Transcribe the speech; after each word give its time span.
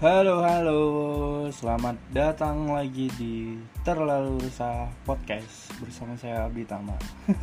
Halo 0.00 0.40
halo, 0.40 0.80
selamat 1.52 2.00
datang 2.08 2.72
lagi 2.72 3.12
di 3.20 3.60
Terlalu 3.84 4.48
Resah 4.48 4.88
Podcast 5.04 5.76
bersama 5.76 6.16
saya 6.16 6.48
Abdi 6.48 6.64
Tama. 6.64 6.96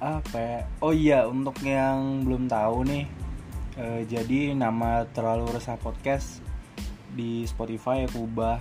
Apa 0.00 0.38
ya? 0.40 0.64
Oh 0.80 0.96
iya, 0.96 1.28
untuk 1.28 1.60
yang 1.60 2.24
belum 2.24 2.48
tahu 2.48 2.80
nih, 2.88 3.04
eh, 3.76 4.08
jadi 4.08 4.56
nama 4.56 5.04
Terlalu 5.12 5.52
Resah 5.52 5.76
Podcast 5.76 6.40
di 7.12 7.44
Spotify 7.44 8.08
aku 8.08 8.24
ubah 8.24 8.56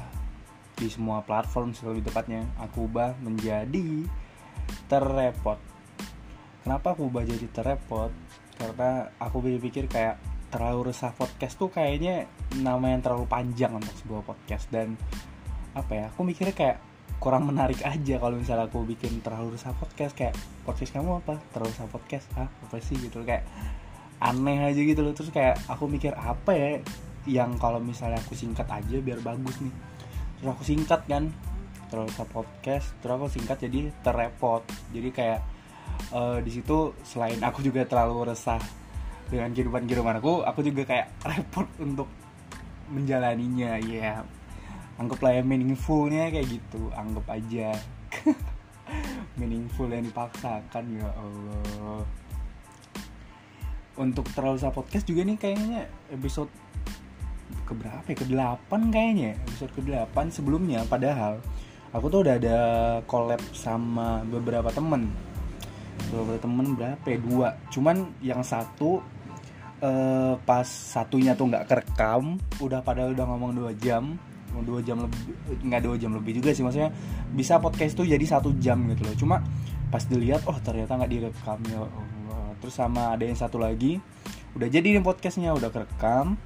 di 0.76 0.92
semua 0.92 1.24
platform 1.24 1.72
lebih 1.72 2.12
tepatnya 2.12 2.44
aku 2.60 2.84
ubah 2.84 3.16
menjadi 3.24 4.04
terrepot. 4.91 5.55
Kenapa 6.68 6.99
aku 6.99 7.08
ubah 7.08 7.24
jadi 7.24 7.48
terrepot? 7.48 8.12
Karena 8.60 9.08
aku 9.24 9.40
pikir 9.40 9.88
kayak 9.88 10.33
terlalu 10.53 10.93
resah 10.93 11.09
podcast 11.17 11.57
tuh 11.57 11.73
kayaknya 11.73 12.30
nama 12.62 12.93
yang 12.93 13.02
terlalu 13.02 13.25
panjang 13.25 13.73
untuk 13.73 13.89
sebuah 14.05 14.21
podcast. 14.21 14.70
Dan 14.70 14.93
apa 15.73 15.91
ya 15.98 16.03
aku 16.13 16.21
mikirnya 16.21 16.53
kayak 16.53 16.77
kurang 17.17 17.49
menarik 17.49 17.81
aja 17.81 18.21
kalau 18.21 18.38
misalnya 18.38 18.70
aku 18.70 18.85
bikin 18.85 19.26
terlalu 19.26 19.57
resah 19.57 19.73
podcast. 19.73 20.13
Kayak 20.13 20.38
podcast 20.62 20.93
kamu 20.93 21.26
apa? 21.26 21.41
Terlalu 21.49 21.73
resah 21.73 21.89
podcast? 21.89 22.29
Ah 22.38 22.45
apa 22.45 22.77
sih 22.77 22.93
gitu? 23.02 23.26
Kayak 23.26 23.49
aneh 24.21 24.62
aja 24.62 24.77
gitu 24.77 25.02
loh. 25.02 25.17
Terus 25.17 25.34
kayak 25.34 25.57
aku 25.66 25.89
mikir 25.89 26.13
apa 26.13 26.54
ya 26.54 26.70
yang 27.26 27.57
kalau 27.57 27.81
misalnya 27.81 28.21
aku 28.21 28.38
singkat 28.38 28.70
aja 28.70 28.98
biar 29.01 29.26
bagus 29.26 29.57
nih. 29.57 29.73
Terus 30.38 30.49
aku 30.54 30.62
singkat 30.62 31.01
kan 31.09 31.34
terlalu 31.90 32.13
resah 32.13 32.29
podcast. 32.29 32.93
Terus 33.01 33.13
aku 33.17 33.26
singkat 33.34 33.57
jadi 33.57 33.90
terrepot. 34.05 34.62
Jadi 34.93 35.09
kayak 35.09 35.41
uh, 36.13 36.38
di 36.45 36.54
situ 36.54 36.93
selain 37.01 37.41
aku 37.41 37.65
juga 37.65 37.90
terlalu 37.90 38.29
resah 38.29 38.62
dengan 39.34 39.49
kehidupan 39.49 39.89
kehidupan 39.89 40.21
aku 40.21 40.45
aku 40.45 40.62
juga 40.62 40.85
kayak 40.85 41.07
repot 41.34 41.65
untuk 41.81 42.05
menjalaninya 42.93 43.81
ya. 43.81 44.21
Yeah. 44.21 44.21
anggaplah 44.93 45.34
ya 45.34 45.41
meaningfulnya 45.41 46.29
kayak 46.29 46.48
gitu. 46.53 46.93
Anggap 46.93 47.26
aja 47.34 47.73
meaningful 49.41 49.89
yang 49.89 50.05
dipaksakan 50.05 50.85
ya 50.93 51.09
Allah. 51.17 52.05
Untuk 53.98 54.26
terlalu 54.37 54.57
sa 54.61 54.73
podcast 54.73 55.05
juga 55.05 55.26
nih 55.26 55.37
kayaknya 55.37 55.89
episode 56.13 56.49
keberapa 57.65 58.05
ya? 58.05 58.15
Ke 58.17 58.26
delapan 58.26 58.81
kayaknya 58.93 59.31
episode 59.49 59.71
ke 59.73 59.81
delapan 59.81 60.29
sebelumnya. 60.29 60.85
Padahal 60.85 61.41
aku 61.93 62.05
tuh 62.09 62.20
udah 62.26 62.35
ada 62.37 62.57
collab 63.09 63.41
sama 63.54 64.22
beberapa 64.29 64.69
temen. 64.69 65.09
Beberapa 66.09 66.41
temen 66.41 66.67
berapa 66.78 67.06
ya? 67.06 67.17
Dua. 67.22 67.50
Cuman 67.73 68.13
yang 68.22 68.41
satu 68.45 69.01
uh, 69.84 70.34
pas 70.47 70.66
satunya 70.66 71.35
tuh 71.35 71.51
nggak 71.51 71.67
kerekam 71.67 72.39
udah 72.63 72.79
padahal 72.81 73.12
udah 73.12 73.25
ngomong 73.28 73.51
dua 73.53 73.72
jam. 73.75 74.16
Dua 74.53 74.85
jam 74.85 75.01
lebih 75.01 75.34
nggak 75.66 75.81
dua 75.81 75.95
jam 75.97 76.13
lebih 76.13 76.38
juga 76.38 76.53
sih 76.53 76.62
maksudnya 76.62 76.94
bisa 77.34 77.57
podcast 77.57 77.97
tuh 77.97 78.06
jadi 78.06 78.22
satu 78.22 78.56
jam 78.61 78.79
gitu 78.89 79.01
loh. 79.03 79.16
Cuma 79.17 79.35
pas 79.89 80.06
dilihat 80.06 80.45
oh 80.45 80.57
ternyata 80.61 80.95
nggak 80.95 81.11
direkam 81.11 81.59
ya 81.67 81.81
Allah. 81.84 82.53
Terus 82.61 82.75
sama 82.78 83.17
ada 83.17 83.25
yang 83.25 83.38
satu 83.38 83.57
lagi 83.57 83.97
udah 84.53 84.69
jadi 84.69 84.85
nih 84.94 85.03
podcastnya 85.03 85.57
udah 85.57 85.73
kerekam. 85.73 86.38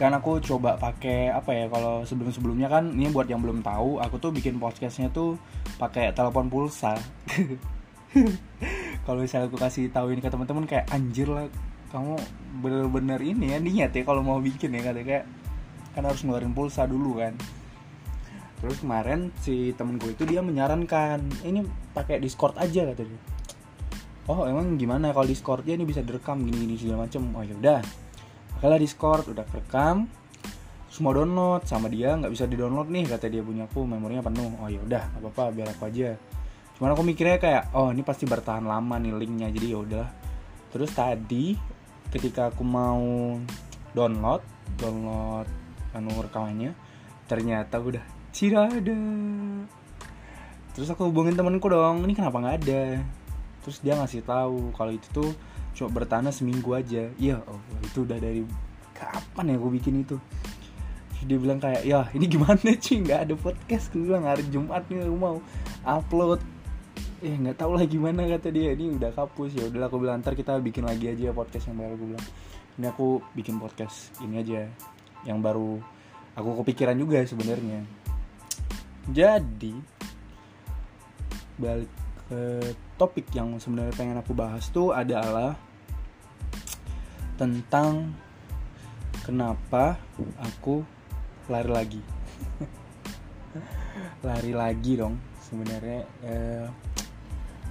Kan 0.00 0.16
aku 0.16 0.40
coba 0.40 0.80
pakai 0.80 1.28
apa 1.28 1.52
ya 1.52 1.68
kalau 1.68 2.08
sebelum 2.08 2.32
sebelumnya 2.32 2.72
kan 2.72 2.96
ini 2.96 3.12
buat 3.12 3.28
yang 3.28 3.44
belum 3.44 3.60
tahu 3.60 4.00
aku 4.00 4.16
tuh 4.16 4.32
bikin 4.32 4.56
podcastnya 4.56 5.12
tuh 5.12 5.36
pakai 5.76 6.16
telepon 6.16 6.48
pulsa. 6.48 6.96
Kalau 9.06 9.22
misalnya 9.22 9.46
aku 9.46 9.58
kasih 9.58 9.86
tahu 9.94 10.10
ini 10.10 10.18
ke 10.18 10.26
teman-teman 10.26 10.66
kayak 10.66 10.90
anjir 10.90 11.30
lah 11.30 11.46
kamu 11.90 12.14
bener-bener 12.64 13.20
ini 13.20 13.54
ya 13.54 13.58
niat 13.58 13.92
ya 13.94 14.02
kalau 14.06 14.22
mau 14.22 14.38
bikin 14.38 14.74
ya 14.74 14.80
katanya. 14.80 15.06
Kayak 15.06 15.24
kan 15.90 16.02
harus 16.06 16.22
ngeluarin 16.22 16.54
pulsa 16.54 16.86
dulu 16.86 17.18
kan. 17.18 17.34
Terus 18.62 18.78
kemarin 18.80 19.34
si 19.42 19.74
temen 19.74 19.96
gue 19.98 20.14
itu 20.14 20.24
dia 20.28 20.44
menyarankan 20.44 21.20
ini 21.42 21.66
pakai 21.96 22.20
discord 22.20 22.54
aja 22.60 22.84
katanya 22.92 23.40
oh 24.30 24.46
emang 24.46 24.78
gimana 24.78 25.10
kalau 25.10 25.26
discord? 25.26 25.66
Ya 25.66 25.74
ini 25.74 25.82
bisa 25.82 26.06
direkam 26.06 26.46
gini 26.46 26.62
gini 26.62 26.74
segala 26.78 27.10
macem. 27.10 27.22
Oh 27.34 27.42
ya 27.42 27.54
udah. 27.58 27.80
Discord 28.78 29.32
udah 29.32 29.44
rekam 29.50 30.06
semua 30.90 31.14
download 31.14 31.64
sama 31.70 31.86
dia 31.86 32.18
nggak 32.18 32.34
bisa 32.34 32.50
di 32.50 32.58
download 32.58 32.90
nih 32.90 33.06
kata 33.06 33.30
dia 33.30 33.40
punya 33.40 33.66
aku 33.66 33.82
memorinya 33.82 34.22
penuh. 34.26 34.54
Oh 34.62 34.70
ya 34.70 34.78
udah 34.82 35.02
apa 35.18 35.26
apa 35.26 35.44
biar 35.50 35.74
aku 35.74 35.90
aja. 35.90 36.14
Cuman 36.78 36.94
aku 36.94 37.02
mikirnya 37.02 37.38
kayak 37.42 37.62
oh 37.74 37.90
ini 37.90 38.06
pasti 38.06 38.28
bertahan 38.28 38.62
lama 38.62 39.00
nih 39.02 39.12
linknya 39.14 39.48
jadi 39.50 39.66
ya 39.74 39.78
udah. 39.80 40.06
Terus 40.70 40.90
tadi 40.94 41.56
ketika 42.10 42.50
aku 42.50 42.66
mau 42.66 43.38
download 43.94 44.42
download 44.78 45.46
anu 45.94 46.10
rekamannya 46.22 46.74
ternyata 47.26 47.78
udah 47.78 48.02
tidak 48.30 48.70
ada. 48.70 48.98
Terus 50.74 50.88
aku 50.90 51.10
hubungin 51.10 51.34
temenku 51.34 51.66
dong 51.66 52.06
ini 52.06 52.14
kenapa 52.14 52.38
nggak 52.38 52.56
ada? 52.62 52.82
Terus 53.66 53.82
dia 53.82 53.98
ngasih 53.98 54.22
tahu 54.22 54.70
kalau 54.74 54.94
itu 54.94 55.06
tuh 55.10 55.30
cuma 55.74 55.90
bertahan 55.90 56.30
seminggu 56.30 56.74
aja. 56.74 57.10
Iya 57.18 57.42
oh 57.46 57.60
itu 57.82 58.06
udah 58.06 58.18
dari 58.18 58.46
kapan 58.94 59.54
ya 59.54 59.54
aku 59.58 59.68
bikin 59.74 60.02
itu? 60.02 60.16
Terus 61.10 61.24
dia 61.26 61.38
bilang 61.38 61.58
kayak 61.58 61.82
ya 61.82 62.06
ini 62.14 62.26
gimana 62.30 62.70
sih 62.86 63.02
nggak 63.02 63.30
ada 63.30 63.34
podcast. 63.34 63.90
Aku 63.90 64.06
bilang 64.06 64.26
hari 64.26 64.46
Jumat 64.50 64.86
nih 64.86 65.06
aku 65.06 65.18
mau 65.18 65.36
upload 65.82 66.42
eh 67.20 67.36
nggak 67.36 67.60
tahu 67.60 67.76
lah 67.76 67.84
gimana 67.84 68.24
kata 68.24 68.48
dia. 68.48 68.72
Ini 68.72 68.96
udah 68.96 69.12
kapus. 69.12 69.52
Ya 69.52 69.68
udahlah 69.68 69.92
aku 69.92 70.00
bilang 70.00 70.24
ntar 70.24 70.32
kita 70.32 70.56
bikin 70.60 70.88
lagi 70.88 71.12
aja 71.12 71.36
podcast 71.36 71.68
yang 71.68 71.78
baru 71.80 71.94
gue 72.00 72.08
bilang. 72.16 72.26
Ini 72.80 72.86
aku 72.88 73.20
bikin 73.36 73.60
podcast 73.60 74.16
ini 74.24 74.40
aja 74.40 74.64
yang 75.28 75.44
baru. 75.44 75.76
Aku 76.40 76.56
kepikiran 76.64 76.96
juga 76.96 77.20
sebenarnya. 77.28 77.84
Jadi 79.12 79.76
balik 81.60 81.92
ke 82.30 82.72
topik 82.96 83.28
yang 83.36 83.60
sebenarnya 83.60 83.92
pengen 83.92 84.16
aku 84.16 84.32
bahas 84.32 84.64
tuh 84.72 84.96
adalah 84.96 85.58
tentang 87.36 88.16
kenapa 89.28 90.00
aku 90.40 90.80
lari 91.52 91.68
lagi. 91.68 92.02
Lari 94.24 94.52
lagi 94.54 94.94
dong 94.94 95.18
sebenarnya. 95.42 96.00
Eh, 96.22 96.64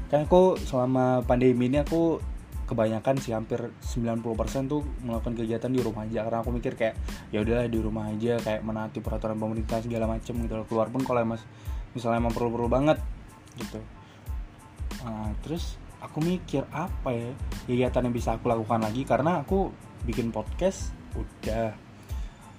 kan 0.09 0.25
aku 0.25 0.57
selama 0.57 1.21
pandemi 1.21 1.69
ini 1.69 1.85
aku 1.85 2.17
kebanyakan 2.69 3.17
sih 3.17 3.33
hampir 3.33 3.73
90% 3.81 4.69
tuh 4.69 4.85
melakukan 5.01 5.33
kegiatan 5.33 5.73
di 5.73 5.81
rumah 5.81 6.05
aja. 6.05 6.21
Karena 6.21 6.45
aku 6.45 6.53
mikir 6.53 6.77
kayak 6.77 6.95
ya 7.33 7.41
udahlah 7.41 7.65
di 7.65 7.79
rumah 7.81 8.09
aja 8.13 8.37
kayak 8.37 8.61
menaati 8.61 9.01
peraturan 9.01 9.41
pemerintah 9.41 9.81
segala 9.81 10.05
macem 10.05 10.37
gitu 10.45 10.53
loh. 10.53 10.65
Keluar 10.69 10.93
pun 10.93 11.01
kalau 11.01 11.25
mas 11.25 11.41
misalnya 11.97 12.21
emang 12.21 12.33
perlu-perlu 12.37 12.69
banget 12.69 13.01
gitu. 13.57 13.81
Nah, 15.01 15.33
terus 15.41 15.81
aku 15.97 16.21
mikir 16.21 16.63
apa 16.69 17.09
ya 17.09 17.29
kegiatan 17.65 18.05
yang 18.05 18.13
bisa 18.13 18.37
aku 18.37 18.45
lakukan 18.45 18.85
lagi? 18.85 19.01
Karena 19.01 19.41
aku 19.41 19.73
bikin 20.05 20.29
podcast 20.29 20.93
udah. 21.17 21.73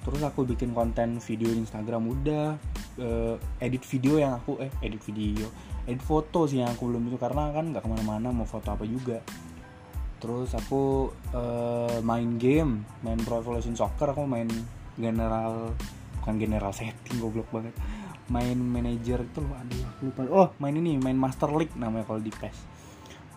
Terus 0.01 0.23
aku 0.27 0.43
bikin 0.43 0.75
konten 0.75 1.23
video 1.23 1.55
di 1.55 1.63
Instagram 1.63 2.03
udah. 2.11 2.47
Uh, 3.01 3.39
edit 3.63 3.87
video 3.87 4.19
yang 4.21 4.35
aku 4.37 4.59
eh 4.61 4.69
edit 4.83 5.01
video 5.07 5.47
edit 5.91 6.07
foto 6.07 6.47
sih 6.47 6.63
yang 6.63 6.71
aku 6.71 6.87
belum 6.87 7.11
itu 7.11 7.19
karena 7.19 7.51
kan 7.51 7.75
nggak 7.75 7.83
ke 7.83 7.91
mana-mana 7.91 8.31
mau 8.31 8.47
foto 8.47 8.71
apa 8.71 8.87
juga. 8.87 9.19
Terus 10.23 10.55
aku 10.55 11.11
uh, 11.35 11.99
main 12.07 12.39
game 12.39 12.87
main 13.03 13.19
Pro 13.19 13.43
Evolution 13.43 13.75
Soccer 13.75 14.15
aku 14.15 14.23
main 14.25 14.47
general 14.95 15.75
bukan 16.23 16.35
general 16.39 16.71
setting 16.71 17.19
goblok 17.19 17.51
banget. 17.51 17.75
Main 18.31 18.63
manager 18.63 19.27
itu 19.27 19.43
loh 19.43 19.59
aduh 19.59 19.83
aku 19.91 20.01
lupa. 20.07 20.21
Oh 20.31 20.49
main 20.63 20.79
ini 20.79 21.01
main 21.03 21.19
Master 21.19 21.51
League 21.51 21.75
namanya 21.75 22.07
kalau 22.07 22.23
di 22.23 22.31
PES. 22.31 22.59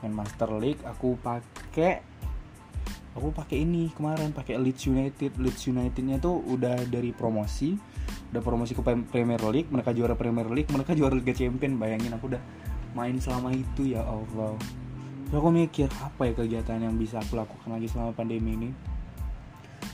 Main 0.06 0.14
Master 0.14 0.54
League 0.60 0.84
aku 0.86 1.18
pakai 1.18 2.04
aku 3.18 3.30
pakai 3.34 3.64
ini 3.64 3.90
kemarin 3.96 4.30
pakai 4.30 4.62
Leeds 4.62 4.86
United. 4.86 5.42
Leeds 5.42 5.66
Unitednya 5.66 6.22
tuh 6.22 6.38
udah 6.46 6.78
dari 6.86 7.10
promosi 7.10 7.74
udah 8.34 8.42
promosi 8.42 8.74
ke 8.74 8.82
Premier 8.82 9.38
League 9.54 9.70
mereka 9.70 9.94
juara 9.94 10.18
Premier 10.18 10.50
League 10.50 10.74
mereka 10.74 10.98
juara 10.98 11.14
Liga 11.14 11.38
Champion. 11.38 11.78
Bayangin 11.78 12.18
aku 12.18 12.34
udah 12.34 12.42
main 12.98 13.22
selama 13.22 13.54
itu 13.54 13.94
ya 13.94 14.02
Allah. 14.02 14.58
Terus 15.30 15.38
aku 15.38 15.50
mikir 15.54 15.90
apa 16.02 16.30
ya 16.30 16.34
kegiatan 16.34 16.82
yang 16.82 16.98
bisa 16.98 17.22
aku 17.22 17.38
lakukan 17.38 17.70
lagi 17.70 17.86
selama 17.86 18.18
pandemi 18.18 18.58
ini? 18.58 18.70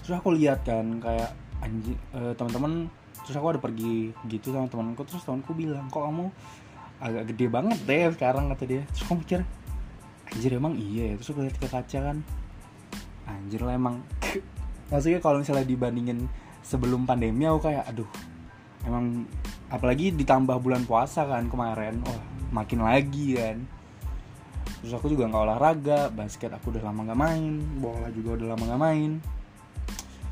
Terus 0.07 0.15
aku 0.23 0.31
lihat 0.31 0.63
kan 0.63 1.03
kayak 1.03 1.35
anjing 1.59 1.99
uh, 2.15 2.31
teman-teman 2.39 2.87
terus 3.27 3.35
aku 3.35 3.51
ada 3.51 3.59
pergi 3.59 4.15
gitu 4.31 4.55
sama 4.55 4.71
temanku 4.71 5.03
terus 5.03 5.21
temanku 5.27 5.51
bilang 5.51 5.91
kok 5.91 6.01
kamu 6.01 6.31
agak 7.03 7.35
gede 7.35 7.45
banget 7.51 7.77
deh 7.83 8.07
sekarang 8.15 8.47
kata 8.55 8.63
dia. 8.63 8.83
Terus 8.95 9.03
aku 9.03 9.15
mikir 9.19 9.39
anjir 10.31 10.51
emang 10.55 10.79
iya 10.79 11.11
ya? 11.11 11.15
Terus 11.19 11.29
aku 11.35 11.39
lihat 11.43 11.57
ke 11.59 11.67
kaca 11.67 11.99
kan 12.07 12.17
anjir 13.27 13.59
lah 13.67 13.75
emang. 13.75 13.99
Maksudnya 14.91 15.19
kalau 15.19 15.43
misalnya 15.43 15.67
dibandingin 15.67 16.25
sebelum 16.63 17.07
pandemi 17.09 17.47
aku 17.47 17.71
kayak 17.71 17.87
aduh 17.89 18.09
emang 18.85 19.27
apalagi 19.69 20.15
ditambah 20.15 20.57
bulan 20.59 20.83
puasa 20.87 21.27
kan 21.27 21.47
kemarin 21.47 22.01
oh 22.05 22.19
makin 22.49 22.81
lagi 22.81 23.37
kan. 23.37 23.57
Terus 24.79 24.95
aku 24.95 25.11
juga 25.11 25.27
nggak 25.27 25.43
olahraga 25.43 25.99
basket 26.09 26.55
aku 26.55 26.71
udah 26.71 26.83
lama 26.87 27.03
nggak 27.05 27.19
main 27.19 27.53
bola 27.77 28.07
juga 28.09 28.39
udah 28.39 28.47
lama 28.55 28.63
nggak 28.65 28.81
main. 28.81 29.11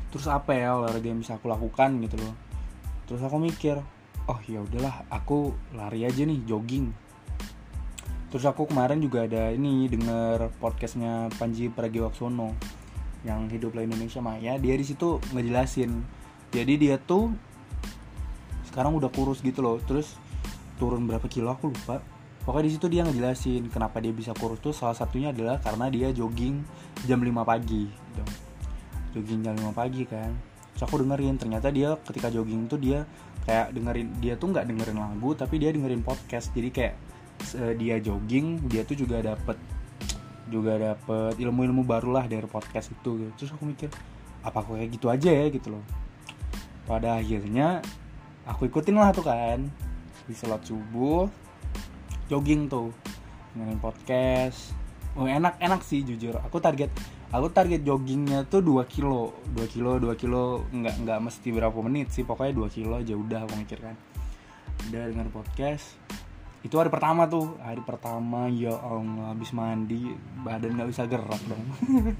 Terus 0.08 0.26
apa 0.26 0.56
ya 0.56 0.74
olahraga 0.80 1.06
yang 1.06 1.20
bisa 1.20 1.36
aku 1.36 1.46
lakukan 1.52 2.00
gitu 2.02 2.16
loh. 2.18 2.34
Terus 3.06 3.20
aku 3.22 3.36
mikir 3.36 3.76
oh 4.28 4.40
ya 4.44 4.60
udahlah 4.64 5.04
aku 5.12 5.52
lari 5.76 6.08
aja 6.08 6.24
nih 6.24 6.40
jogging. 6.48 6.90
Terus 8.28 8.44
aku 8.44 8.68
kemarin 8.68 9.00
juga 9.00 9.24
ada 9.24 9.48
ini 9.52 9.88
denger 9.88 10.52
podcastnya 10.60 11.32
Panji 11.40 11.72
Pragiwaksono 11.72 12.52
yang 13.24 13.48
hiduplah 13.48 13.82
Indonesia 13.82 14.20
Maya 14.20 14.60
dia 14.60 14.74
di 14.76 14.84
situ 14.84 15.16
ngejelasin 15.32 16.17
jadi 16.48 16.74
dia 16.80 16.96
tuh 16.96 17.36
sekarang 18.72 18.96
udah 18.96 19.10
kurus 19.12 19.44
gitu 19.44 19.60
loh. 19.60 19.76
Terus 19.84 20.16
turun 20.80 21.04
berapa 21.04 21.26
kilo 21.28 21.52
aku 21.52 21.72
lupa. 21.72 22.00
Pokoknya 22.46 22.64
di 22.64 22.72
situ 22.72 22.86
dia 22.88 23.02
ngejelasin 23.04 23.68
kenapa 23.68 24.00
dia 24.00 24.14
bisa 24.14 24.32
kurus 24.32 24.62
tuh. 24.64 24.72
Salah 24.72 24.96
satunya 24.96 25.34
adalah 25.34 25.60
karena 25.60 25.92
dia 25.92 26.08
jogging 26.14 26.64
jam 27.04 27.20
5 27.20 27.44
pagi 27.44 27.84
gitu. 27.90 28.22
Jogging 29.18 29.44
jam 29.44 29.54
5 29.58 29.74
pagi 29.76 30.06
kan. 30.08 30.32
Terus 30.72 30.82
aku 30.86 31.04
dengerin 31.04 31.36
ternyata 31.36 31.68
dia 31.68 31.98
ketika 32.00 32.32
jogging 32.32 32.70
tuh 32.70 32.80
dia 32.80 33.04
kayak 33.44 33.74
dengerin 33.76 34.08
dia 34.20 34.38
tuh 34.38 34.52
nggak 34.52 34.64
dengerin 34.68 34.96
lagu 34.96 35.30
tapi 35.36 35.60
dia 35.60 35.74
dengerin 35.74 36.00
podcast. 36.00 36.54
Jadi 36.56 36.68
kayak 36.72 36.94
dia 37.76 38.00
jogging 38.00 38.62
dia 38.72 38.86
tuh 38.88 38.96
juga 38.96 39.20
dapet 39.20 39.58
juga 40.48 40.80
dapet 40.80 41.36
ilmu-ilmu 41.36 41.84
baru 41.84 42.08
lah 42.08 42.24
dari 42.24 42.48
podcast 42.48 42.88
itu 42.88 43.20
gitu. 43.20 43.30
terus 43.36 43.52
aku 43.52 43.68
mikir 43.68 43.92
apa 44.40 44.64
aku 44.64 44.80
kayak 44.80 44.96
gitu 44.96 45.12
aja 45.12 45.28
ya? 45.28 45.52
Gitu 45.52 45.68
loh 45.68 46.07
pada 46.88 47.20
akhirnya 47.20 47.84
aku 48.48 48.72
ikutin 48.72 48.96
lah 48.96 49.12
tuh 49.12 49.28
kan. 49.28 49.68
Di 50.24 50.32
sholat 50.32 50.64
subuh 50.64 51.28
jogging 52.32 52.72
tuh. 52.72 52.88
Dengerin 53.52 53.76
podcast. 53.76 54.72
Oh 55.12 55.28
enak 55.28 55.60
enak 55.60 55.84
sih 55.84 56.00
jujur. 56.00 56.40
Aku 56.40 56.56
target 56.64 56.88
aku 57.28 57.52
target 57.52 57.84
joggingnya 57.84 58.48
tuh 58.48 58.64
2 58.64 58.88
kilo. 58.88 59.36
2 59.52 59.68
kilo 59.68 60.00
2 60.00 60.16
kilo. 60.16 60.64
Nggak 60.72 61.04
nggak 61.04 61.20
mesti 61.20 61.48
berapa 61.52 61.76
menit 61.84 62.16
sih. 62.16 62.24
Pokoknya 62.24 62.56
2 62.56 62.72
kilo 62.72 62.96
aja 62.96 63.12
udah 63.12 63.44
aku 63.44 63.54
mikir 63.60 63.84
kan 63.84 63.96
udah 64.88 65.04
dengan 65.10 65.28
podcast. 65.28 65.98
Itu 66.62 66.78
hari 66.80 66.88
pertama 66.88 67.26
tuh. 67.26 67.58
Hari 67.60 67.82
pertama 67.82 68.48
ya 68.48 68.78
Allah 68.78 69.34
habis 69.34 69.52
mandi 69.52 70.14
badan 70.42 70.78
nggak 70.78 70.90
bisa 70.90 71.04
gerak 71.10 71.42
dong. 71.44 71.66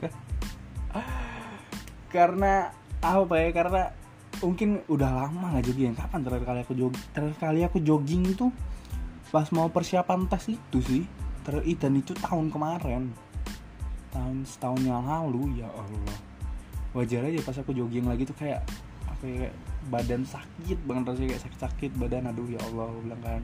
Karena 2.14 2.74
apa 2.98 3.34
ya 3.38 3.54
karena 3.54 3.94
mungkin 4.38 4.82
udah 4.86 5.10
lama 5.26 5.56
nggak 5.56 5.64
jogging. 5.70 5.94
Kapan 5.96 6.20
terakhir 6.22 6.44
kali 6.46 6.60
aku 6.62 6.74
jogging 6.76 7.04
terakhir 7.10 7.36
kali 7.40 7.60
aku 7.66 7.78
jogging 7.82 8.24
tuh 8.38 8.50
pas 9.28 9.48
mau 9.52 9.68
persiapan 9.68 10.28
tes 10.30 10.44
itu 10.52 10.78
sih. 10.84 11.02
Ter 11.42 11.64
dan 11.80 11.92
itu 11.96 12.12
tahun 12.16 12.52
kemarin. 12.52 13.10
Tahun 14.12 14.36
setahun 14.44 14.80
yang 14.84 15.04
lalu 15.04 15.60
ya 15.60 15.68
Allah. 15.72 16.18
Wajar 16.96 17.28
aja 17.28 17.40
pas 17.44 17.56
aku 17.56 17.72
jogging 17.72 18.08
lagi 18.08 18.24
tuh 18.24 18.36
kayak 18.36 18.64
apa 19.08 19.24
ya 19.24 19.48
badan 19.88 20.22
sakit 20.22 20.78
banget 20.84 21.14
rasanya 21.14 21.28
kayak 21.34 21.42
sakit-sakit 21.48 21.90
badan. 21.96 22.30
Aduh 22.30 22.48
ya 22.48 22.60
Allah 22.68 22.88
aku 22.88 23.00
bilang 23.04 23.22
kan. 23.24 23.42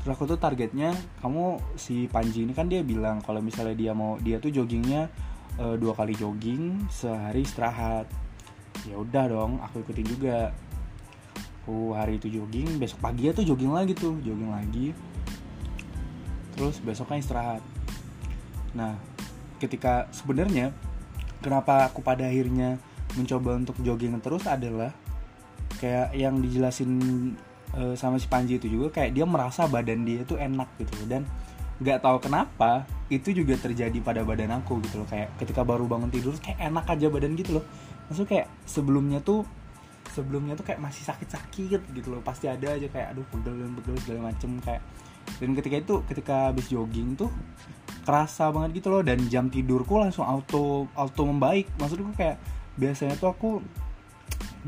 Terus 0.00 0.16
aku 0.16 0.24
tuh 0.24 0.40
targetnya 0.40 0.96
kamu 1.20 1.60
si 1.76 2.08
Panji 2.08 2.48
ini 2.48 2.56
kan 2.56 2.72
dia 2.72 2.80
bilang 2.80 3.20
kalau 3.20 3.44
misalnya 3.44 3.76
dia 3.76 3.92
mau 3.92 4.16
dia 4.16 4.40
tuh 4.40 4.48
joggingnya 4.48 5.12
e, 5.60 5.76
dua 5.76 5.92
kali 5.92 6.16
jogging 6.16 6.88
sehari 6.88 7.44
istirahat 7.44 8.08
ya 8.88 8.96
udah 8.96 9.24
dong 9.28 9.52
aku 9.60 9.84
ikutin 9.84 10.06
juga. 10.06 10.54
Aku 11.60 11.92
hari 11.92 12.16
itu 12.16 12.32
jogging 12.32 12.80
besok 12.80 13.04
pagi 13.04 13.28
ya 13.28 13.32
tuh 13.36 13.44
jogging 13.44 13.70
lagi 13.70 13.92
tuh 13.92 14.16
jogging 14.24 14.50
lagi. 14.50 14.96
Terus 16.56 16.80
besoknya 16.80 17.20
istirahat. 17.20 17.62
Nah 18.72 18.96
ketika 19.60 20.08
sebenarnya 20.10 20.72
kenapa 21.44 21.92
aku 21.92 22.00
pada 22.00 22.24
akhirnya 22.24 22.80
mencoba 23.14 23.60
untuk 23.60 23.76
jogging 23.84 24.16
terus 24.24 24.46
adalah 24.48 24.94
kayak 25.82 26.16
yang 26.16 26.40
dijelasin 26.40 26.90
uh, 27.76 27.92
sama 27.96 28.16
si 28.16 28.28
Panji 28.28 28.56
itu 28.56 28.68
juga 28.68 29.00
kayak 29.00 29.16
dia 29.16 29.26
merasa 29.28 29.68
badan 29.68 30.04
dia 30.04 30.24
tuh 30.24 30.40
enak 30.40 30.68
gitu 30.80 30.96
dan 31.08 31.28
nggak 31.80 32.04
tahu 32.04 32.20
kenapa 32.20 32.84
itu 33.08 33.32
juga 33.32 33.56
terjadi 33.56 33.96
pada 34.04 34.20
badan 34.24 34.52
aku 34.60 34.80
gitu 34.84 35.00
loh. 35.04 35.08
Kayak 35.08 35.32
ketika 35.40 35.64
baru 35.64 35.84
bangun 35.88 36.12
tidur 36.12 36.36
kayak 36.40 36.60
enak 36.60 36.84
aja 36.88 37.06
badan 37.08 37.36
gitu 37.36 37.60
loh 37.60 37.64
maksud 38.10 38.26
kayak 38.26 38.50
sebelumnya 38.66 39.22
tuh 39.22 39.46
sebelumnya 40.10 40.58
tuh 40.58 40.66
kayak 40.66 40.82
masih 40.82 41.06
sakit-sakit 41.06 41.80
gitu 41.94 42.08
loh. 42.10 42.20
Pasti 42.20 42.50
ada 42.50 42.74
aja 42.74 42.90
kayak 42.90 43.14
aduh 43.14 43.26
pegel 43.30 43.54
dan 43.54 43.70
pegel 43.78 43.96
segala 44.02 44.20
macem 44.34 44.58
kayak. 44.58 44.82
Dan 45.38 45.54
ketika 45.54 45.76
itu 45.78 45.94
ketika 46.10 46.34
habis 46.50 46.66
jogging 46.66 47.14
tuh 47.14 47.30
kerasa 48.02 48.50
banget 48.50 48.82
gitu 48.82 48.90
loh. 48.90 49.06
Dan 49.06 49.30
jam 49.30 49.46
tidurku 49.46 50.02
langsung 50.02 50.26
auto 50.26 50.90
auto 50.98 51.22
membaik. 51.22 51.70
Maksudku 51.78 52.10
kayak 52.18 52.42
biasanya 52.74 53.14
tuh 53.14 53.30
aku 53.30 53.50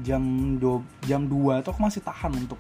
jam 0.01 0.23
do, 0.57 0.81
jam 1.05 1.29
2 1.29 1.61
tuh 1.61 1.71
aku 1.75 1.83
masih 1.85 2.01
tahan 2.01 2.33
untuk 2.33 2.57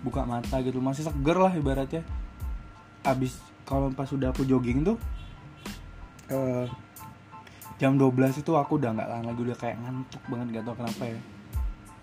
buka 0.00 0.24
mata 0.24 0.58
gitu 0.64 0.80
masih 0.80 1.04
seger 1.04 1.36
lah 1.36 1.52
ibaratnya. 1.52 2.06
Abis 3.02 3.36
kalau 3.68 3.90
pas 3.92 4.08
sudah 4.08 4.30
aku 4.30 4.46
jogging 4.46 4.86
tuh 4.86 4.96
uh, 6.32 6.66
jam 7.82 7.98
12 7.98 8.46
itu 8.46 8.54
aku 8.54 8.78
udah 8.78 8.94
nggak 8.94 9.08
tahan 9.10 9.26
lagi 9.26 9.40
udah 9.42 9.56
kayak 9.58 9.76
ngantuk 9.82 10.22
banget 10.30 10.46
gak 10.54 10.64
tau 10.70 10.76
kenapa 10.78 11.02
ya. 11.02 11.18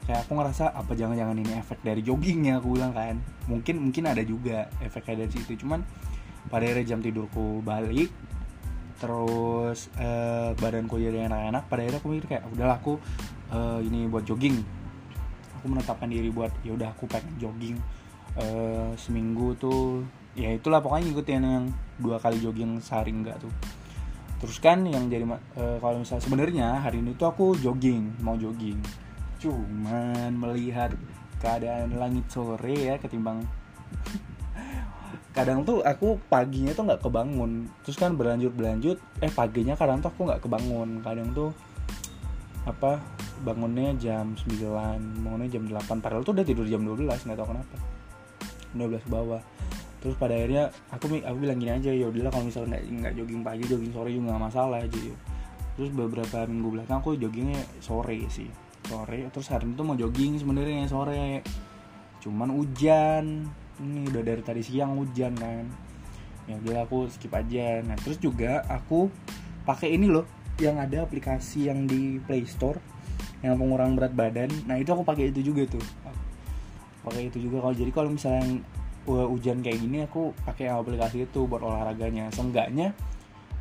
Kayak 0.03 0.19
aku 0.27 0.31
ngerasa 0.35 0.63
apa 0.75 0.91
jangan-jangan 0.91 1.37
ini 1.39 1.53
efek 1.55 1.79
dari 1.87 2.01
joggingnya 2.03 2.59
aku 2.59 2.75
bilang 2.75 2.91
kan. 2.91 3.15
Mungkin 3.47 3.87
mungkin 3.87 4.03
ada 4.11 4.19
juga 4.27 4.67
efeknya 4.83 5.23
dari 5.23 5.31
situ. 5.39 5.63
Cuman 5.63 5.79
pada 6.51 6.67
akhirnya 6.67 6.83
jam 6.83 6.99
tidurku 6.99 7.63
balik 7.63 8.11
terus 8.99 9.87
uh, 9.95 10.51
badanku 10.59 10.99
jadi 10.99 11.31
enak-enak 11.31 11.71
pada 11.71 11.87
akhirnya 11.87 11.99
aku 12.03 12.07
mikir 12.11 12.25
kayak 12.27 12.43
udahlah 12.51 12.75
aku 12.75 12.99
uh, 13.55 13.79
ini 13.79 14.11
buat 14.11 14.27
jogging. 14.27 14.59
Aku 15.63 15.71
menetapkan 15.71 16.11
diri 16.11 16.27
buat 16.27 16.51
ya 16.67 16.75
udah 16.75 16.91
aku 16.91 17.07
pengen 17.07 17.39
jogging 17.39 17.79
uh, 18.35 18.91
seminggu 18.99 19.55
tuh. 19.55 20.03
Ya 20.35 20.51
itulah 20.51 20.83
pokoknya 20.83 21.07
ngikutin 21.07 21.39
yang 21.39 21.71
dua 22.03 22.19
kali 22.19 22.43
jogging 22.43 22.83
sehari 22.83 23.15
enggak 23.15 23.39
tuh 23.39 23.78
terus 24.39 24.57
kan 24.63 24.87
yang 24.87 25.11
jadi 25.11 25.27
uh, 25.27 25.77
kalau 25.83 25.99
misalnya 25.99 26.23
sebenarnya 26.23 26.67
hari 26.79 27.03
ini 27.03 27.11
tuh 27.19 27.27
aku 27.29 27.59
jogging 27.59 28.15
mau 28.23 28.39
jogging. 28.39 28.79
Cuman 29.39 30.35
melihat 30.35 30.95
keadaan 31.39 31.95
langit 31.95 32.27
sore 32.27 32.75
ya 32.75 32.99
ketimbang 32.99 33.39
kadang 35.37 35.63
tuh 35.63 35.79
aku 35.85 36.19
paginya 36.27 36.75
tuh 36.75 36.87
nggak 36.87 37.03
kebangun. 37.03 37.67
Terus 37.85 37.97
kan 37.99 38.15
berlanjut 38.15 38.51
berlanjut 38.55 38.97
eh 39.23 39.31
paginya 39.31 39.75
kadang 39.75 40.03
tuh 40.03 40.11
aku 40.11 40.27
nggak 40.27 40.41
kebangun. 40.43 40.99
Kadang 41.03 41.31
tuh 41.31 41.51
apa 42.67 42.99
bangunnya 43.39 43.95
jam 43.95 44.35
9 44.35 45.23
bangunnya 45.23 45.47
jam 45.47 45.63
8 45.63 46.03
padahal 46.03 46.27
tuh 46.27 46.35
udah 46.35 46.43
tidur 46.43 46.67
jam 46.67 46.83
12 46.83 47.07
nggak 47.07 47.37
tahu 47.39 47.47
kenapa. 47.55 47.77
12 48.75 49.05
ke 49.05 49.09
bawah 49.09 49.41
terus 49.99 50.15
pada 50.15 50.31
akhirnya 50.31 50.71
aku 50.95 51.19
aku 51.19 51.37
bilang 51.39 51.59
gini 51.59 51.75
aja 51.75 51.91
ya 51.91 52.07
udahlah 52.07 52.31
kalau 52.31 52.47
misalnya 52.47 52.79
nggak 52.79 53.13
jogging 53.19 53.43
pagi 53.43 53.63
jogging 53.67 53.91
sore 53.91 54.09
juga 54.15 54.31
nggak 54.31 54.43
masalah 54.47 54.79
ya 54.79 54.87
terus 55.75 55.89
beberapa 55.91 56.47
minggu 56.47 56.69
belakang 56.79 56.99
aku 57.03 57.19
joggingnya 57.19 57.59
sore 57.83 58.23
sih 58.31 58.47
sore. 58.89 59.29
Terus 59.29 59.47
hari 59.53 59.69
itu 59.69 59.83
mau 59.85 59.93
jogging 59.93 60.41
sebenarnya 60.41 60.89
sore. 60.89 61.45
Cuman 62.25 62.49
hujan. 62.49 63.45
Ini 63.79 64.11
udah 64.11 64.23
dari 64.25 64.41
tadi 64.43 64.61
siang 64.65 64.97
hujan 64.97 65.37
kan. 65.37 65.63
Ya 66.49 66.57
udah 66.57 66.89
aku 66.89 67.05
skip 67.13 67.31
aja. 67.31 67.85
Nah 67.85 67.95
terus 68.01 68.17
juga 68.17 68.65
aku 68.65 69.07
pakai 69.63 69.93
ini 69.93 70.09
loh 70.09 70.25
yang 70.59 70.81
ada 70.81 71.05
aplikasi 71.05 71.71
yang 71.71 71.87
di 71.87 72.19
Play 72.25 72.43
Store 72.49 72.81
yang 73.39 73.55
pengurang 73.55 73.95
berat 73.95 74.11
badan. 74.11 74.51
Nah 74.67 74.75
itu 74.75 74.91
aku 74.91 75.05
pakai 75.05 75.31
itu 75.31 75.39
juga 75.45 75.63
tuh. 75.69 75.85
Pakai 77.05 77.31
itu 77.31 77.39
juga 77.39 77.63
kalau 77.63 77.75
jadi 77.77 77.91
kalau 77.95 78.09
misalnya 78.11 78.59
hujan 79.09 79.65
kayak 79.65 79.79
gini 79.81 80.05
aku 80.05 80.33
pakai 80.45 80.69
aplikasi 80.69 81.25
itu 81.25 81.49
buat 81.49 81.63
olahraganya. 81.65 82.29
Seenggaknya 82.29 82.93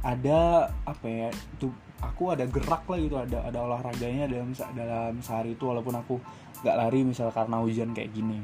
ada 0.04 0.70
apa 0.86 1.06
ya 1.06 1.28
itu 1.58 1.72
aku 1.98 2.30
ada 2.30 2.46
gerak 2.46 2.86
lah 2.86 2.98
gitu 3.02 3.16
ada 3.18 3.42
ada 3.42 3.58
olahraganya 3.58 4.30
dalam 4.30 4.54
dalam 4.54 5.18
sehari 5.18 5.58
itu 5.58 5.66
walaupun 5.66 5.98
aku 5.98 6.14
nggak 6.62 6.76
lari 6.78 7.00
misal 7.02 7.34
karena 7.34 7.58
hujan 7.58 7.90
kayak 7.90 8.14
gini. 8.14 8.38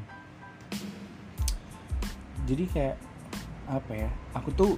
Jadi 2.45 2.63
kayak 2.69 2.95
apa 3.65 3.91
ya 3.95 4.09
aku 4.37 4.49
tuh 4.53 4.71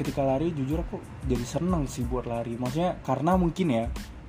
ketika 0.00 0.24
lari 0.24 0.52
jujur 0.52 0.80
aku 0.80 1.00
jadi 1.26 1.44
seneng 1.44 1.84
sih 1.90 2.06
buat 2.06 2.24
lari. 2.28 2.54
Maksudnya 2.54 3.00
karena 3.02 3.34
mungkin 3.34 3.66
ya 3.68 3.84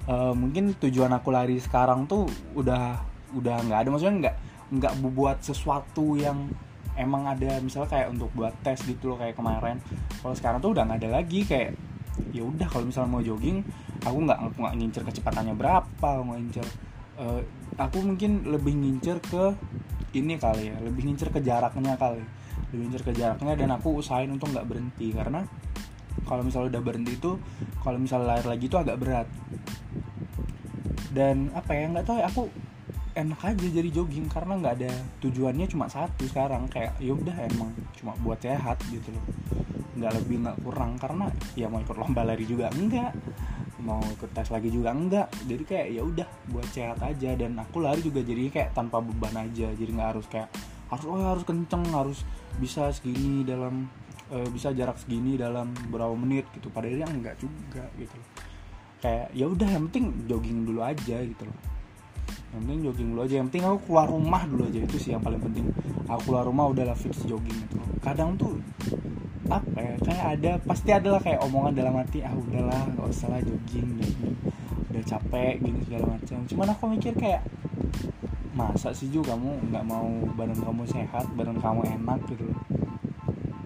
uh, 0.09 0.33
mungkin 0.33 0.73
tujuan 0.79 1.13
aku 1.13 1.29
lari 1.29 1.61
sekarang 1.61 2.09
tuh 2.09 2.25
udah 2.57 2.97
udah 3.37 3.55
nggak 3.67 3.79
ada. 3.85 3.89
Maksudnya 3.93 4.15
nggak 4.25 4.35
nggak 4.67 4.93
buat 5.15 5.37
sesuatu 5.39 6.19
yang 6.19 6.51
emang 6.97 7.29
ada 7.29 7.61
misalnya 7.61 7.89
kayak 7.89 8.07
untuk 8.11 8.29
buat 8.33 8.53
tes 8.65 8.81
gitu 8.83 9.13
loh 9.13 9.17
kayak 9.21 9.37
kemarin. 9.37 9.77
Kalau 10.19 10.35
sekarang 10.35 10.59
tuh 10.59 10.73
udah 10.73 10.83
nggak 10.89 10.99
ada 11.05 11.09
lagi 11.21 11.45
kayak 11.45 11.77
ya 12.33 12.41
udah 12.41 12.65
kalau 12.65 12.89
misalnya 12.89 13.13
mau 13.13 13.21
jogging 13.21 13.61
aku 14.01 14.17
nggak 14.25 14.39
aku 14.41 14.57
nggak 14.57 14.75
ngincer 14.81 15.03
kecepatannya 15.05 15.53
berapa 15.53 16.09
nggak 16.25 16.39
ngincer 16.41 16.67
uh, 17.21 17.41
aku 17.77 17.97
mungkin 18.01 18.41
lebih 18.49 18.73
ngincer 18.73 19.21
ke 19.21 19.53
ini 20.17 20.33
kali 20.41 20.73
ya 20.73 20.75
lebih 20.81 21.05
ngincer 21.05 21.29
ke 21.29 21.39
jaraknya 21.45 21.93
kali. 21.93 22.23
Lebih 22.73 22.83
ngincer 22.89 23.03
ke 23.05 23.11
jaraknya 23.13 23.53
dan 23.53 23.69
aku 23.77 24.01
usahain 24.01 24.33
untuk 24.33 24.49
nggak 24.49 24.65
berhenti 24.65 25.13
karena 25.13 25.45
kalau 26.25 26.41
misalnya 26.41 26.75
udah 26.75 26.83
berhenti 26.83 27.15
itu 27.15 27.37
kalau 27.85 28.01
misalnya 28.01 28.35
lari 28.35 28.45
lagi 28.49 28.65
itu 28.65 28.77
agak 28.77 28.97
berat. 28.97 29.27
Dan 31.13 31.53
apa 31.53 31.71
ya 31.73 31.85
nggak 31.89 32.05
tahu 32.05 32.17
ya 32.17 32.25
aku 32.27 32.43
enak 33.17 33.41
aja 33.41 33.65
jadi 33.65 33.89
jogging 33.89 34.29
karena 34.29 34.53
nggak 34.61 34.75
ada 34.77 34.93
tujuannya 35.25 35.65
cuma 35.65 35.89
satu 35.89 36.29
sekarang 36.29 36.69
kayak 36.69 36.93
ya 37.01 37.17
udah 37.17 37.33
emang 37.49 37.73
cuma 37.97 38.13
buat 38.21 38.37
sehat 38.37 38.77
gitu 38.93 39.09
loh. 39.09 39.25
Nggak 39.97 40.13
lebih 40.21 40.45
nggak 40.45 40.57
kurang 40.61 41.01
karena 41.01 41.25
ya 41.57 41.65
mau 41.65 41.81
ikut 41.81 41.97
lomba 41.97 42.21
lari 42.21 42.45
juga 42.45 42.69
enggak 42.69 43.11
mau 43.81 44.01
ikut 44.01 44.29
tes 44.37 44.53
lagi 44.53 44.69
juga 44.69 44.93
enggak. 44.93 45.27
Jadi 45.49 45.63
kayak 45.65 45.87
ya 45.97 46.01
udah 46.05 46.27
buat 46.53 46.67
sehat 46.69 47.01
aja 47.01 47.33
dan 47.33 47.57
aku 47.57 47.81
lari 47.81 48.05
juga 48.05 48.21
jadi 48.21 48.53
kayak 48.53 48.69
tanpa 48.77 49.01
beban 49.01 49.33
aja. 49.33 49.73
Jadi 49.73 49.89
nggak 49.97 50.09
harus 50.13 50.25
kayak 50.29 50.49
harus 50.93 51.05
oh 51.09 51.17
harus 51.17 51.43
kenceng 51.43 51.83
harus 51.89 52.21
bisa 52.61 52.93
segini 52.93 53.43
dalam 53.43 53.89
e, 54.29 54.37
bisa 54.53 54.71
jarak 54.71 55.01
segini 55.01 55.41
dalam 55.41 55.73
berapa 55.89 56.13
menit 56.13 56.45
gitu. 56.53 56.69
Padahal 56.69 57.09
enggak 57.09 57.41
juga 57.41 57.89
gitu 57.97 58.13
loh. 58.13 58.29
Kayak 59.01 59.27
ya 59.33 59.45
udah 59.49 59.69
yang 59.69 59.83
penting 59.89 60.05
jogging 60.29 60.59
dulu 60.65 60.81
aja 60.85 61.17
gitu 61.21 61.45
loh 61.45 61.76
yang 62.53 62.61
penting 62.63 62.79
jogging 62.87 63.07
dulu 63.13 63.21
aja. 63.25 63.35
Yang 63.39 63.47
penting 63.51 63.63
aku 63.67 63.79
keluar 63.89 64.07
rumah 64.07 64.41
dulu 64.47 64.63
aja. 64.67 64.79
Itu 64.83 64.97
sih 64.97 65.11
yang 65.13 65.23
paling 65.23 65.41
penting. 65.41 65.65
Aku 66.07 66.21
keluar 66.31 66.43
rumah 66.47 66.65
udahlah 66.71 66.97
fix 66.97 67.21
jogging 67.27 67.57
gitu. 67.67 67.77
Kadang 67.99 68.39
tuh 68.39 68.57
apa 69.47 69.79
ya 69.79 69.95
kayak 70.03 70.25
ada 70.37 70.51
pasti 70.59 70.91
adalah 70.91 71.23
kayak 71.23 71.39
omongan 71.39 71.79
dalam 71.79 71.95
hati 71.95 72.19
ah 72.19 72.35
udahlah 72.35 72.83
nggak 72.91 73.07
usah 73.07 73.31
lah 73.31 73.39
jogging 73.39 73.95
gitu 73.95 74.35
udah 74.91 75.03
capek 75.07 75.61
gini 75.61 75.79
segala 75.85 76.17
macam. 76.17 76.37
Cuman 76.49 76.67
aku 76.73 76.83
mikir 76.89 77.13
kayak 77.13 77.45
masa 78.57 78.89
sih 78.89 79.07
juga 79.13 79.37
kamu 79.37 79.69
nggak 79.69 79.85
mau 79.85 80.09
badan 80.33 80.57
kamu 80.57 80.83
sehat 80.89 81.29
badan 81.37 81.61
kamu 81.61 81.85
enak 81.85 82.19
gitu 82.33 82.43
loh? 82.49 82.59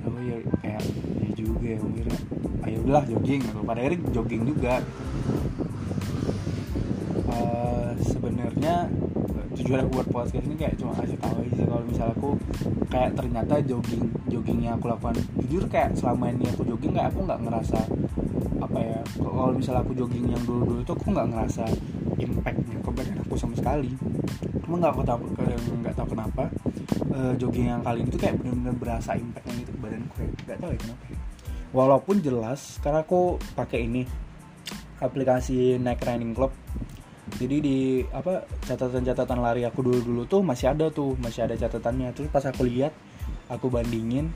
Apa 0.04 0.18
ya 0.20 0.38
kayak 0.60 0.84
ya 1.24 1.30
juga 1.40 1.68
ya 1.72 1.80
ayo 1.80 2.04
ah, 2.62 2.68
ya 2.68 2.78
udahlah 2.84 3.06
jogging 3.08 3.42
gitu. 3.48 3.60
Pada 3.64 3.80
akhirnya 3.80 4.00
jogging 4.12 4.44
juga 4.44 4.74
uh, 7.32 7.71
sebenarnya 8.02 8.90
tujuan 9.52 9.86
aku 9.86 9.92
buat 10.00 10.08
podcast 10.10 10.46
ini 10.48 10.56
kayak 10.56 10.80
cuma 10.80 10.96
kasih 10.98 11.18
tahu 11.20 11.44
aja 11.44 11.64
kalau 11.68 11.84
misalnya 11.84 12.14
aku 12.16 12.30
kayak 12.88 13.12
ternyata 13.20 13.54
jogging 14.32 14.60
yang 14.64 14.80
aku 14.80 14.88
lakukan. 14.90 15.16
Jujur 15.44 15.64
kayak 15.68 15.96
selama 16.00 16.32
ini 16.32 16.48
aku 16.50 16.64
jogging 16.66 16.94
kayak 16.96 17.12
aku 17.12 17.20
nggak 17.28 17.40
ngerasa 17.44 17.80
apa 18.62 18.80
ya 18.80 19.00
kalau 19.18 19.52
misalnya 19.52 19.82
aku 19.84 19.94
jogging 19.98 20.26
yang 20.32 20.44
dulu 20.48 20.62
dulu 20.64 20.80
itu 20.82 20.94
aku 20.96 21.08
nggak 21.12 21.28
ngerasa 21.34 21.64
impactnya 22.22 22.78
ke 22.80 22.90
badan 22.94 23.18
aku 23.22 23.34
sama 23.36 23.56
sekali. 23.60 23.92
Cuma 24.64 24.76
nggak 24.80 24.92
aku 24.96 25.04
tahu 25.04 25.24
nggak 25.82 25.96
tahu 25.98 26.08
kenapa 26.16 26.44
uh, 27.12 27.34
jogging 27.36 27.68
yang 27.70 27.82
kali 27.84 28.08
ini 28.08 28.10
tuh 28.10 28.22
kayak 28.22 28.36
bener-bener 28.40 28.76
berasa 28.80 29.20
impactnya 29.20 29.54
gitu 29.62 29.72
ke 29.76 29.80
badanku 29.84 30.16
ya 30.16 30.30
nggak 30.48 30.58
tahu 30.64 30.72
ya 30.72 30.80
kenapa. 30.80 31.04
Walaupun 31.72 32.16
jelas 32.20 32.80
karena 32.84 33.04
aku 33.04 33.40
pakai 33.56 33.88
ini 33.88 34.04
aplikasi 35.02 35.82
Nike 35.82 36.04
Running 36.06 36.34
Club 36.38 36.54
jadi 37.40 37.58
di 37.64 37.78
apa 38.12 38.44
catatan-catatan 38.68 39.40
lari 39.40 39.64
aku 39.64 39.80
dulu-dulu 39.86 40.28
tuh 40.28 40.42
masih 40.44 40.76
ada 40.76 40.92
tuh 40.92 41.16
masih 41.22 41.48
ada 41.48 41.56
catatannya. 41.56 42.12
Terus 42.12 42.28
pas 42.28 42.44
aku 42.44 42.68
lihat 42.68 42.92
aku 43.48 43.72
bandingin 43.72 44.32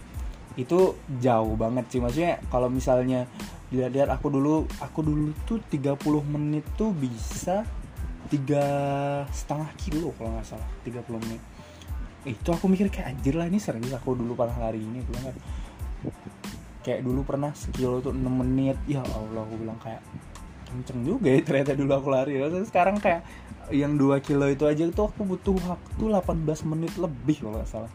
itu 0.55 0.95
jauh 1.19 1.55
banget 1.59 1.85
sih. 1.91 1.99
Maksudnya 1.99 2.39
kalau 2.47 2.71
misalnya 2.71 3.27
dilihat-lihat 3.73 4.07
aku 4.13 4.31
dulu 4.31 4.63
aku 4.79 4.99
dulu 5.03 5.35
tuh 5.43 5.59
30 5.67 5.99
menit 6.23 6.63
tuh 6.79 6.95
bisa 6.95 7.67
tiga 8.31 8.63
setengah 9.29 9.69
kilo 9.77 10.15
kalau 10.15 10.31
nggak 10.39 10.47
salah 10.47 10.69
30 10.87 11.23
menit. 11.27 11.41
Itu 12.25 12.55
aku 12.55 12.71
mikir 12.71 12.87
kayak 12.89 13.11
anjir 13.11 13.35
lah 13.35 13.45
ini 13.51 13.59
serius 13.59 13.91
aku 13.91 14.15
dulu 14.15 14.39
pernah 14.39 14.69
lari 14.69 14.79
ini. 14.79 15.03
Bilang 15.03 15.29
kan 15.29 15.35
kayak 16.85 17.01
dulu 17.03 17.27
pernah 17.27 17.51
sekilo 17.51 17.99
tuh 17.99 18.15
6 18.15 18.23
menit. 18.23 18.79
Ya 18.87 19.03
Allah 19.03 19.43
aku 19.43 19.55
bilang 19.59 19.77
kayak 19.83 19.99
kenceng 20.81 21.01
juga 21.07 21.31
ya 21.31 21.39
ternyata 21.45 21.71
dulu 21.77 21.91
aku 21.95 22.09
lari 22.11 22.39
terus 22.39 22.67
sekarang 22.67 22.99
kayak 22.99 23.23
yang 23.73 23.97
2 23.97 24.21
kilo 24.21 24.45
itu 24.45 24.69
aja 24.69 24.85
tuh 24.93 25.09
aku 25.09 25.25
butuh 25.25 25.57
waktu 25.65 26.03
18 26.05 26.69
menit 26.69 26.93
lebih 27.01 27.41
kalau 27.41 27.57
nggak 27.57 27.69
salah. 27.69 27.91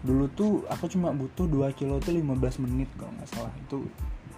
Dulu 0.00 0.24
tuh 0.32 0.64
aku 0.70 0.88
cuma 0.88 1.12
butuh 1.12 1.44
2 1.44 1.76
kilo 1.76 2.00
tuh 2.00 2.16
15 2.16 2.64
menit 2.64 2.88
kalau 2.96 3.12
nggak 3.12 3.28
salah. 3.28 3.52
Itu, 3.60 3.84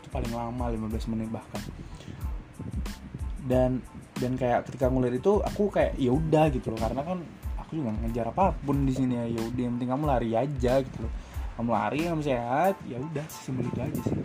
itu 0.00 0.08
paling 0.10 0.32
lama 0.34 0.64
15 0.74 1.12
menit 1.14 1.28
bahkan. 1.30 1.62
Dan 3.46 3.78
dan 4.18 4.32
kayak 4.36 4.66
ketika 4.68 4.90
ngeliat 4.90 5.22
itu 5.22 5.38
aku 5.40 5.70
kayak 5.70 5.94
ya 5.94 6.10
udah 6.10 6.50
gitu 6.50 6.74
loh. 6.74 6.80
Karena 6.82 7.02
kan 7.06 7.18
aku 7.60 7.70
juga 7.78 7.94
ngejar 8.02 8.26
apa 8.34 8.50
pun 8.66 8.82
di 8.82 8.92
sini 8.94 9.14
ya. 9.22 9.26
Ya 9.38 9.42
udah 9.46 9.62
yang 9.62 9.78
penting 9.78 9.90
kamu 9.94 10.04
lari 10.10 10.30
aja 10.34 10.82
gitu 10.82 10.98
loh. 11.06 11.12
Kamu 11.54 11.70
lari 11.70 12.00
kamu 12.10 12.22
sehat 12.26 12.74
ya 12.90 12.98
udah 12.98 13.26
simpel 13.30 13.68
itu 13.68 13.80
aja 13.84 14.00
sih 14.02 14.18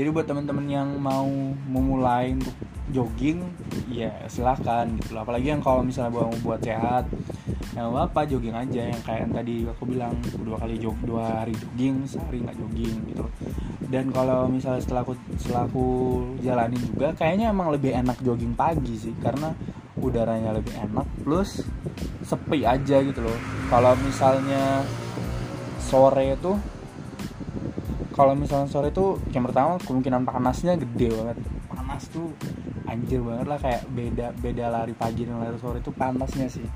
jadi 0.00 0.08
buat 0.08 0.24
teman-teman 0.24 0.64
yang 0.64 0.88
mau 0.96 1.28
memulai 1.68 2.32
untuk 2.32 2.56
jogging 2.88 3.44
ya 3.92 4.10
silahkan 4.32 4.88
gitu 4.96 5.12
loh. 5.12 5.28
Apalagi 5.28 5.52
yang 5.52 5.60
kalau 5.60 5.84
misalnya 5.84 6.16
mau 6.16 6.32
buat 6.40 6.64
sehat 6.64 7.04
yang 7.76 7.92
apa 7.92 8.24
jogging 8.24 8.56
aja. 8.56 8.88
Yang 8.88 9.04
kayak 9.04 9.20
yang 9.28 9.32
tadi 9.36 9.54
aku 9.68 9.84
bilang 9.84 10.16
dua 10.40 10.56
kali 10.56 10.80
jog 10.80 10.96
dua 11.04 11.44
hari 11.44 11.52
jogging 11.52 12.08
sehari 12.08 12.40
nggak 12.40 12.56
jogging 12.56 12.96
gitu 13.12 13.28
dan 13.90 14.06
kalau 14.14 14.46
misalnya 14.46 14.78
setelah 14.78 15.02
aku 15.02 15.18
setelah 15.34 15.66
aku 15.66 15.86
jalanin 16.46 16.78
juga 16.78 17.10
kayaknya 17.18 17.50
emang 17.50 17.74
lebih 17.74 17.90
enak 17.90 18.22
jogging 18.22 18.54
pagi 18.54 18.94
sih. 18.94 19.12
Karena 19.18 19.50
udaranya 19.98 20.54
lebih 20.54 20.72
enak 20.78 21.04
plus 21.26 21.66
sepi 22.22 22.62
aja 22.62 23.02
gitu 23.02 23.20
loh. 23.20 23.38
Kalau 23.66 23.98
misalnya 23.98 24.86
sore 25.82 26.38
itu 26.38 26.54
kalau 28.20 28.36
misalnya 28.36 28.68
sore 28.68 28.92
itu 28.92 29.16
yang 29.32 29.48
pertama 29.48 29.80
kemungkinan 29.80 30.28
panasnya 30.28 30.76
gede 30.76 31.08
banget. 31.08 31.40
Panas 31.72 32.04
tuh 32.12 32.28
anjir 32.84 33.24
banget 33.24 33.46
lah 33.48 33.56
kayak 33.56 33.88
beda 33.88 34.26
beda 34.36 34.68
lari 34.68 34.92
pagi 34.92 35.24
dan 35.24 35.40
lari 35.40 35.56
sore 35.56 35.80
itu 35.80 35.88
panasnya 35.88 36.44
sih. 36.52 36.68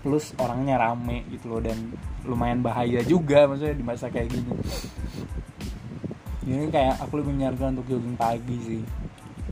Plus 0.00 0.32
orangnya 0.40 0.80
rame 0.80 1.28
gitu 1.28 1.52
loh 1.52 1.60
dan 1.60 1.76
lumayan 2.24 2.64
bahaya 2.64 3.04
juga 3.04 3.44
maksudnya 3.44 3.76
di 3.76 3.84
masa 3.84 4.08
kayak 4.08 4.32
gini. 4.32 4.56
Ini 6.48 6.72
kayak 6.72 7.04
aku 7.04 7.20
lebih 7.20 7.36
menyarankan 7.36 7.76
untuk 7.76 7.92
jogging 7.92 8.16
pagi 8.16 8.56
sih. 8.64 8.82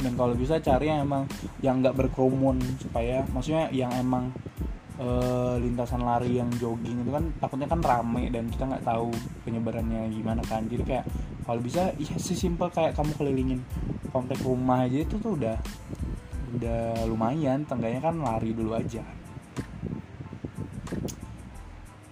Dan 0.00 0.16
kalau 0.16 0.32
bisa 0.32 0.56
cari 0.64 0.88
yang 0.88 1.04
emang 1.04 1.28
yang 1.60 1.84
nggak 1.84 1.92
berkerumun 1.92 2.56
supaya 2.80 3.20
maksudnya 3.36 3.68
yang 3.68 3.92
emang 3.92 4.32
uh, 4.96 5.60
lintasan 5.60 6.02
lari 6.02 6.38
yang 6.38 6.50
jogging 6.56 7.02
itu 7.02 7.10
kan 7.10 7.24
takutnya 7.42 7.68
kan 7.68 7.80
rame 7.82 8.30
dan 8.30 8.46
kita 8.50 8.64
nggak 8.64 8.84
tahu 8.86 9.10
penyebarannya 9.44 10.08
gimana 10.14 10.42
kan. 10.46 10.66
Jadi 10.70 10.82
kayak 10.86 11.06
kalau 11.44 11.60
bisa 11.60 11.92
ya 12.00 12.16
sesimpel 12.16 12.72
kayak 12.72 12.96
kamu 12.96 13.12
kelilingin 13.20 13.60
komplek 14.08 14.40
rumah 14.40 14.88
aja 14.88 15.04
itu 15.04 15.20
tuh 15.20 15.36
udah 15.36 15.56
udah 16.56 17.04
lumayan. 17.04 17.68
Tengganya 17.68 18.00
kan 18.00 18.16
lari 18.16 18.56
dulu 18.56 18.72
aja. 18.72 19.04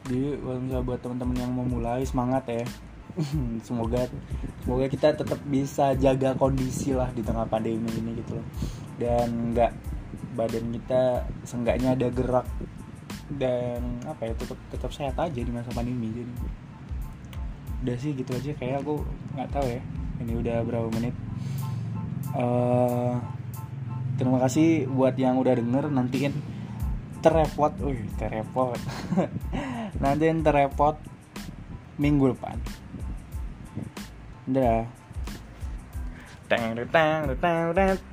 Jadi 0.04 0.36
kalau 0.36 0.58
misalnya 0.60 0.84
buat 0.84 1.00
teman-teman 1.00 1.36
yang 1.40 1.52
mau 1.56 1.64
mulai 1.64 2.04
semangat 2.04 2.44
ya. 2.52 2.64
Semoga 3.66 4.08
semoga 4.64 4.86
kita 4.88 5.16
tetap 5.16 5.40
bisa 5.48 5.96
jaga 5.96 6.36
kondisi 6.36 6.92
lah 6.92 7.08
di 7.12 7.24
tengah 7.24 7.48
pandemi 7.48 7.88
ini 7.88 8.20
gitu 8.20 8.36
loh. 8.36 8.46
Dan 9.00 9.56
nggak 9.56 9.72
badan 10.36 10.72
kita 10.76 11.28
seenggaknya 11.44 11.96
ada 11.96 12.08
gerak 12.08 12.46
dan 13.36 14.00
apa 14.04 14.28
ya 14.28 14.34
tetap 14.36 14.58
tetap 14.68 14.90
sehat 14.92 15.16
aja 15.16 15.40
di 15.40 15.52
masa 15.52 15.72
pandemi 15.72 16.12
jadi 16.12 16.32
udah 17.82 17.96
sih 17.98 18.14
gitu 18.14 18.30
aja 18.38 18.54
kayak 18.54 18.86
aku 18.86 19.02
nggak 19.34 19.50
tahu 19.50 19.66
ya 19.66 19.82
ini 20.22 20.32
udah 20.38 20.62
berapa 20.62 20.88
menit. 20.94 21.14
Uh, 22.32 23.18
terima 24.16 24.38
kasih 24.40 24.86
buat 24.86 25.18
yang 25.18 25.36
udah 25.36 25.58
denger 25.58 25.90
nantiin 25.90 26.32
terrepot 27.22 27.74
wih 27.82 28.06
terrepot. 28.16 28.78
Nantiin 30.02 30.46
terrepot 30.46 30.96
minggu 31.98 32.38
depan. 32.38 32.56
Udah 34.46 34.86
tang 36.46 36.76
tang 36.92 37.32
tang 37.40 37.72
tang 37.72 38.11